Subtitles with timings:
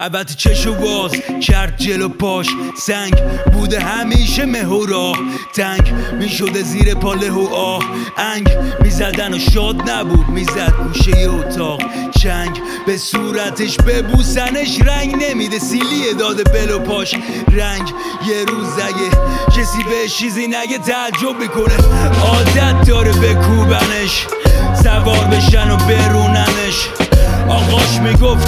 [0.00, 2.46] البته چشو باز کرد جلو پاش.
[2.78, 3.14] سنگ
[3.52, 5.18] بوده همیشه مه و راه
[5.54, 7.84] تنگ می‌شده زیر پاله و آه.
[8.16, 11.82] انگ می‌زدن و شاد نبود می‌زد گوشه اتاق.
[12.22, 15.58] چنگ به صورتش ببوسنش رنگ نمیده.
[15.58, 17.14] سیلی داده بل و پاش.
[17.48, 17.92] رنگ
[18.28, 19.10] یه روز اگه
[19.56, 21.76] کسی به چیزی نگه تعجب می‌کنه.
[22.22, 23.12] عادت داره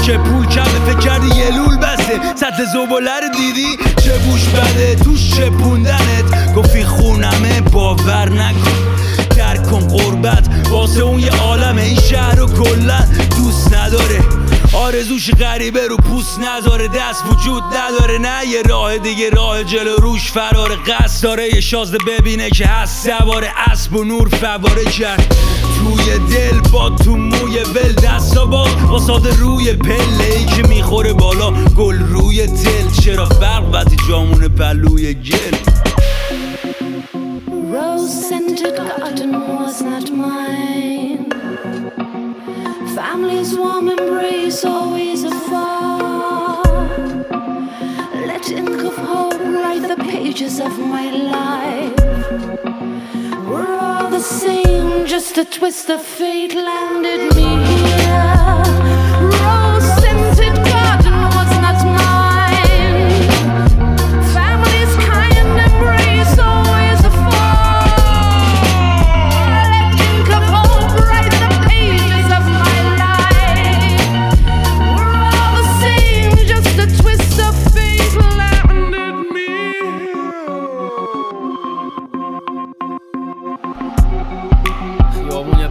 [0.08, 2.20] که پول کمه؟ فکر کردی یه لول بسته.
[2.34, 6.38] سطل زباله رو دیدی؟ چه بوش بده؟ توش چپوندنت گفتی
[14.98, 20.30] آرزوش غریبه رو پوست نذاره دست وجود نداره نه یه راه دیگه راه جلو روش
[20.30, 21.55] فرار قصد داره.
[21.55, 25.35] یه شازده ببینه که هست سوار اسب و نور فواره کرد
[25.79, 31.51] توی دل با تو موی ول دستا باز واساده روی پله ای که می‌خوره بالا.
[31.51, 35.59] گل روی تل چرا فرق وقتی جامون پلوی گل؟
[37.73, 41.24] Rose scented garden was not mine.
[42.96, 43.88] Family's warm
[44.49, 46.63] embrace always afar.
[48.27, 51.96] Let ink of hope write the pages of my life.
[53.46, 57.57] We're all the same, just a twist of fate landed me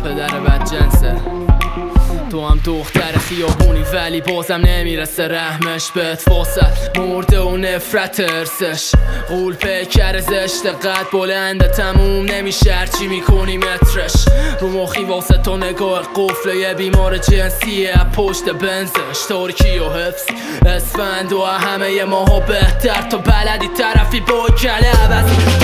[0.08, 1.16] پدر بدجنسه
[2.32, 5.28] تو هم دختر خیابونی ولی بازم نمی‌رسه.
[5.28, 8.92] رحمش بهت واسط مرده و نفرت ارسش
[9.30, 12.74] قول پیکر زشت قد بلنده تموم نمیشه.
[12.74, 14.14] هرچی می‌کنی مترش.
[14.62, 19.26] رو مخی واسه تو نگاه قفل یه بیمار جنسیه پشت بنزش.
[19.30, 20.34] ترکی و حفظی
[20.66, 23.02] اسفند و همه ماها بهتر.
[23.02, 25.57] تا بلدی طرفی با کله عوضی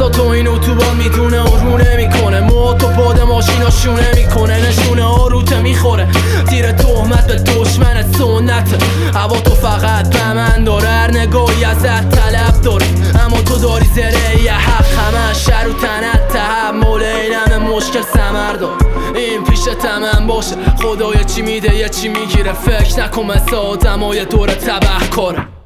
[0.00, 2.40] رازا تو این اتوبان می‌دونه رو نمی‌کنه.
[2.40, 6.08] مو تو باد ماشینا شونه می‌کنه نشونه آروته می‌خوره.
[6.48, 8.82] تیر تهمت به دشمن سنت.
[9.14, 12.86] هوا تو فقط به من داره نگاهی ازت طلب داره.
[13.24, 14.84] اما تو داری زره یه حق.
[14.84, 17.02] همه شر و تنت تحمل
[17.32, 18.76] همه مشکل سمر دار.
[19.14, 20.56] این پیش تمام باشه.
[20.82, 22.52] خدای چی میده یه چی می‌گیره.
[22.52, 25.59] فکر نکن مثل آدمای دور تبه کاره